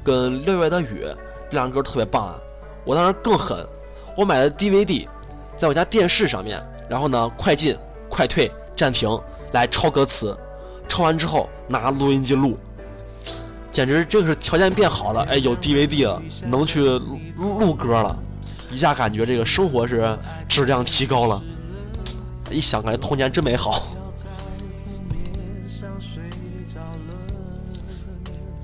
[0.03, 1.05] 跟《六月的雨》，
[1.51, 2.35] 这两个歌特别棒啊。
[2.83, 3.63] 我当时更狠，
[4.17, 5.07] 我买的 DVD，
[5.55, 7.77] 在我家电视上面，然后呢快进、
[8.09, 9.07] 快退、暂停
[9.51, 10.35] 来抄歌词，
[10.87, 12.57] 抄完之后拿录音机录。
[13.71, 18.15] 简直这个是条件变好了，哎，有 DVD 了，能去录录歌了，
[18.69, 20.17] 一下感觉这个生活是
[20.49, 21.41] 质量提高了，
[22.49, 23.83] 一想感觉童年真美好。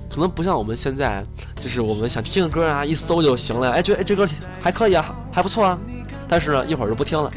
[0.09, 1.23] 可能不像我们现在，
[1.55, 4.27] 就是我们想听个歌啊，一搜就行了，哎，觉得哎这歌
[4.59, 5.77] 还可以啊，还不错啊，
[6.27, 7.31] 但是呢一会儿就不听了。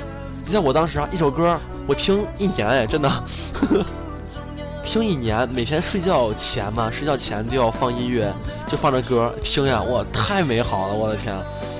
[0.44, 1.56] 就像我当时啊，一首歌
[1.86, 3.24] 我听一年，哎，真的。
[4.90, 8.28] 听一年，每天睡觉前嘛，睡觉前就要放音乐，
[8.66, 11.32] 就放着歌听呀，哇，太美好了，我的天！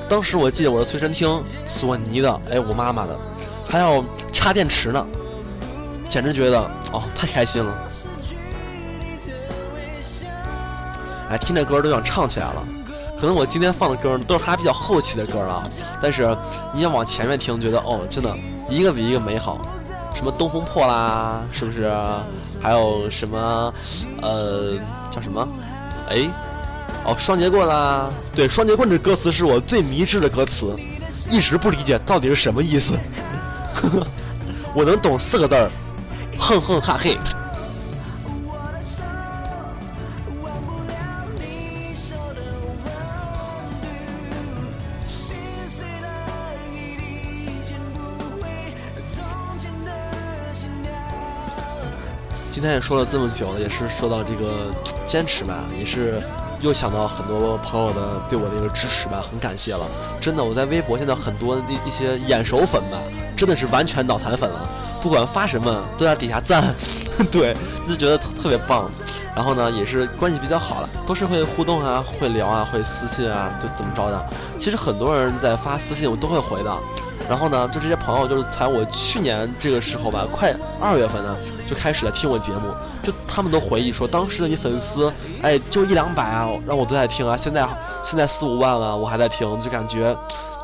[0.09, 3.18] 当时我记得我的随身听，索尼的，哎，我妈妈的，
[3.68, 5.05] 还要插电池呢，
[6.09, 6.61] 简直觉得
[6.92, 7.75] 哦，太开心了！
[11.31, 12.64] 哎，听这歌都想唱起来了。
[13.20, 15.64] 可能我今天放的歌都是他比较后期的歌啊，
[16.01, 16.33] 但是
[16.73, 18.33] 你要往前面听，觉得哦，真的
[18.68, 19.61] 一个比一个美好。
[20.20, 21.90] 什么东风破啦，是不是？
[22.61, 23.72] 还有什么，
[24.20, 24.74] 呃，
[25.11, 25.48] 叫什么？
[26.11, 26.28] 哎，
[27.06, 28.11] 哦，双截棍啦。
[28.35, 30.76] 对，双截棍这歌词是我最迷之的歌词，
[31.30, 32.92] 一直不理解到底是什么意思。
[33.74, 34.06] 呵 呵
[34.74, 35.70] 我能懂四个字儿，
[36.38, 37.16] 哼哼哈嘿。
[52.61, 54.70] 今天也说了这么久了，也是说到这个
[55.07, 56.23] 坚持吧，也是
[56.61, 59.87] 又想到很多朋友的对我的一个支持吧，很感谢了。
[60.20, 62.99] 真的，我在微博现在很多的一些眼熟粉吧，
[63.35, 64.68] 真的是完全脑残粉了，
[65.03, 66.75] 不管发什么都在底下赞，
[67.33, 67.57] 对，
[67.88, 68.90] 就觉得特特别棒。
[69.35, 74.23] 然后呢，也是关系比较好了，都是会互动啊，会聊啊，会私信啊，就怎么着的。
[74.59, 76.77] 其实很多人在发私信，我都会回的。
[77.31, 82.75] 然后呢，就这些朋友，就是才我去年这个时候吧，快二月份呢，就开始来听我节目。
[83.05, 87.37] 就他们都回忆说，当时的你粉丝，哎，就一两百啊，让我都在听啊。
[87.37, 87.64] 现在
[88.03, 90.12] 现在四五万了，我还在听，就感觉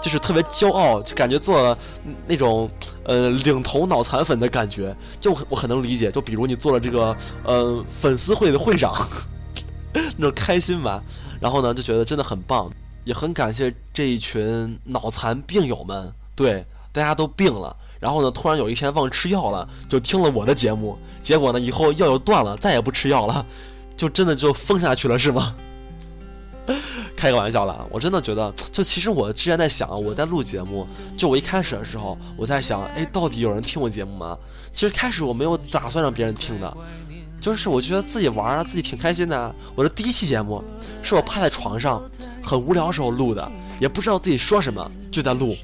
[0.03, 1.79] 就是特别骄傲，就感觉做了
[2.27, 2.69] 那种
[3.05, 4.93] 呃领头脑残粉的感觉。
[5.21, 9.09] 就我很能理解，就比如你做了这个呃粉丝会的会长，
[10.17, 11.01] 那种开心吧。
[11.39, 12.69] 然后呢，就觉得真的很棒，
[13.05, 16.13] 也很感谢这一群脑残病友们。
[16.37, 23.45] 对，大家都病了，然后呢，突然有一天忘吃药了，就听了我的节目，结果呢，以后药又断了，再也不吃药了，
[23.97, 25.55] 就真的就疯下去了，是吗？
[27.17, 34.37] 开个玩笑了，我真的觉得，就其实我之前在想，我在录节目，就我一开始的时候，我在想，哎，到底有人听我节目吗？
[34.73, 36.77] 其实开始我没有打算让别人听的，
[37.41, 39.55] 就是我觉得自己玩啊，自己挺开心的。
[39.75, 40.63] 我的第一期节目，
[41.03, 42.03] 是我趴在床上，
[42.43, 45.57] 很无聊时候录的，也不知道自己说什么，就在录。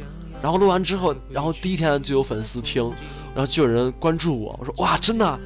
[0.43, 2.83] 然后录完之后，然后第一天就有粉丝听，
[3.35, 4.55] 然后就有人关注我。
[4.59, 5.39] 我说哇，真的！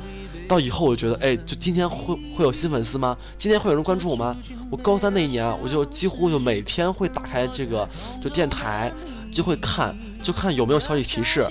[0.48, 3.16] 到以后我就觉得，哎，就今天会会有新粉丝吗？
[3.36, 4.34] 今天会有人关注我吗？
[4.70, 7.86] 我高三那一年，我就几乎就每天会打开这个
[8.22, 8.92] 就电台，
[9.32, 11.44] 就会看，就看有没有消息提示，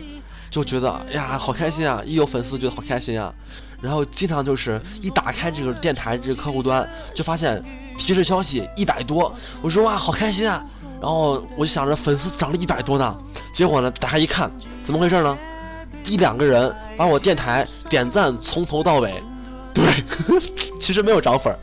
[0.49, 2.01] 就觉得哎呀，好开心啊！
[2.05, 3.33] 一有粉丝，觉得好开心啊。
[3.81, 7.61] 然后经常就是一打开这个电台这个客户端，就发现
[7.97, 10.65] 提示消息一百多，我说哇，好开心啊！
[11.05, 13.15] 然后我就想着粉丝涨了一百多呢，
[13.53, 14.51] 结果呢，打开一看，
[14.83, 15.37] 怎么回事呢？
[16.03, 19.23] 一两个人把我电台点赞从头到尾，
[19.71, 19.85] 对，
[20.81, 21.55] 其实没有涨粉，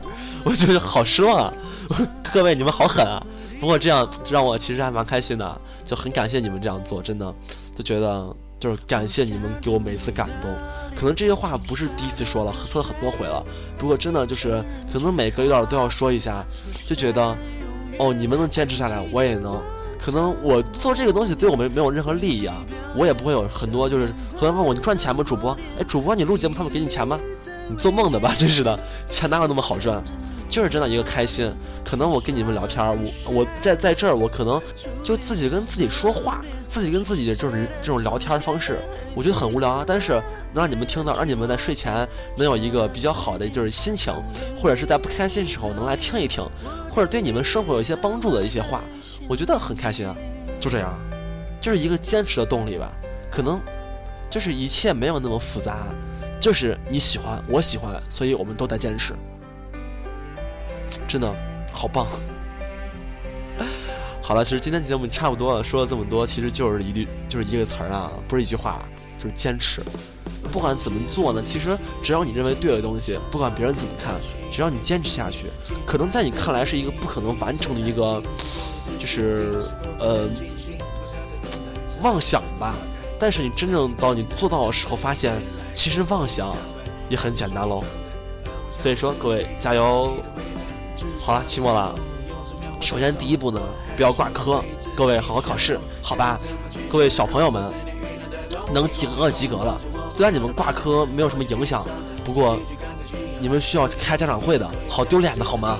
[0.45, 1.53] 我觉得好失望啊！
[2.33, 3.21] 各位你们好狠啊！
[3.59, 7.35] 不过这样让我其实还蛮开心的，就很感谢你们这样做，真的
[7.75, 10.49] 就觉得就是感谢你们给我每次感动。
[10.95, 13.43] 可能这些话不是第一次说了，说了很多回了，
[13.77, 16.45] 不过真的就是可能每隔一段都要说一下，
[16.87, 17.35] 就觉得。
[17.99, 19.61] 哦，你们能坚持下来，我也能。
[19.99, 22.57] 可能我做这个东西对我们没有任何利益啊，
[22.93, 23.89] 我也不会有很多。
[23.89, 25.23] 就是很多人问我，你赚钱吗？
[25.23, 25.55] 主播？
[25.79, 27.17] 哎，主播，你录节目他们给你钱吗？
[27.69, 28.77] 你做梦的吧，真是的，
[29.07, 30.03] 钱哪有那么好赚？
[30.53, 31.51] 就是真的一个开心。
[31.83, 32.85] 可能我跟你们聊天，
[33.25, 34.61] 我我在在这儿，我可能
[35.03, 38.77] 就自己跟自己说话，自己跟自己的就是这种聊天方式，
[39.15, 39.83] 我觉得很无聊啊。
[39.85, 40.11] 但是
[40.53, 44.13] 能让你们听到，让你们在睡前能有一个比较好的就是心情，
[44.55, 46.47] 或者是在不开心时候能来听一听。
[46.91, 48.79] 或者对你们生活有一些帮助的一些话，
[49.27, 50.15] 我觉得很开心啊，
[50.59, 50.93] 就这样，
[51.59, 52.91] 就是一个坚持的动力吧。
[53.31, 53.59] 可能
[54.29, 55.87] 就是一切没有那么复杂，
[56.39, 59.15] 就是你喜欢，我喜欢，所以我们都在坚持。
[61.07, 61.33] 真的
[61.71, 62.07] 好棒。
[64.21, 68.79] 好了，其实今天节目差不多了，说了这么多，其实就是一句，就是一个词儿啊，不是一句话，
[69.21, 69.81] 就是坚持。
[70.51, 74.15] 不管怎么做呢，其实只要你认为对的东西，不管别人怎么看，
[74.51, 75.47] 只要你坚持下去，
[75.85, 78.21] 可能在你看来是一个不可能完成的一个，
[78.97, 79.61] 就是
[79.99, 80.29] 呃
[82.01, 82.73] 妄想吧。
[83.19, 85.33] 但是你真正到你做到的时候，发现
[85.73, 86.55] 其实妄想
[87.09, 87.83] 也很简单喽。
[88.77, 90.13] 所以说，各位加油！
[91.25, 91.95] 好了，期末了，
[92.81, 93.57] 首先第一步呢，
[93.95, 94.61] 不要挂科，
[94.93, 96.37] 各位好好考试，好吧？
[96.91, 97.71] 各位小朋友们，
[98.73, 99.79] 能及格及格了。
[100.13, 101.81] 虽然你们挂科没有什么影响，
[102.25, 102.59] 不过
[103.39, 105.79] 你们需要开家长会的，好丢脸的好吗？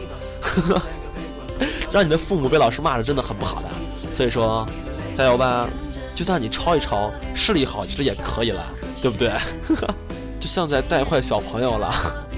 [1.92, 3.68] 让你的父母被老师骂着真的很不好的，
[4.16, 4.66] 所以说
[5.14, 5.68] 加油吧！
[6.16, 8.66] 就算你抄一抄，视力好其实也可以了，
[9.02, 9.34] 对不对？
[10.40, 11.92] 就像在带坏小朋友了。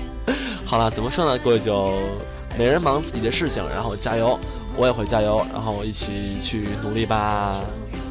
[0.65, 1.37] 好了，怎么说呢？
[1.37, 1.93] 各位就
[2.57, 4.39] 每人忙自己的事情，然后加油，
[4.77, 7.61] 我也会加油，然后一起去努力吧。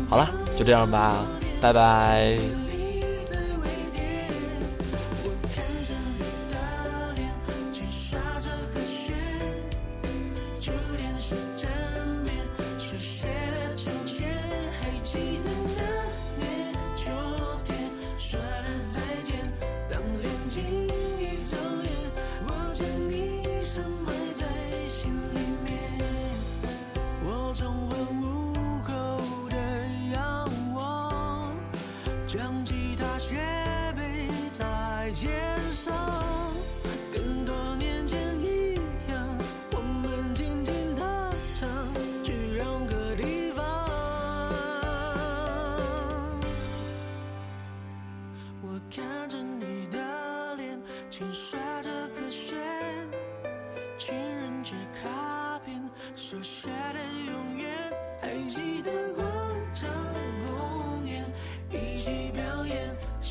[0.09, 1.17] 好了，就这样吧，
[1.61, 2.64] 拜拜。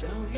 [0.04, 0.33] show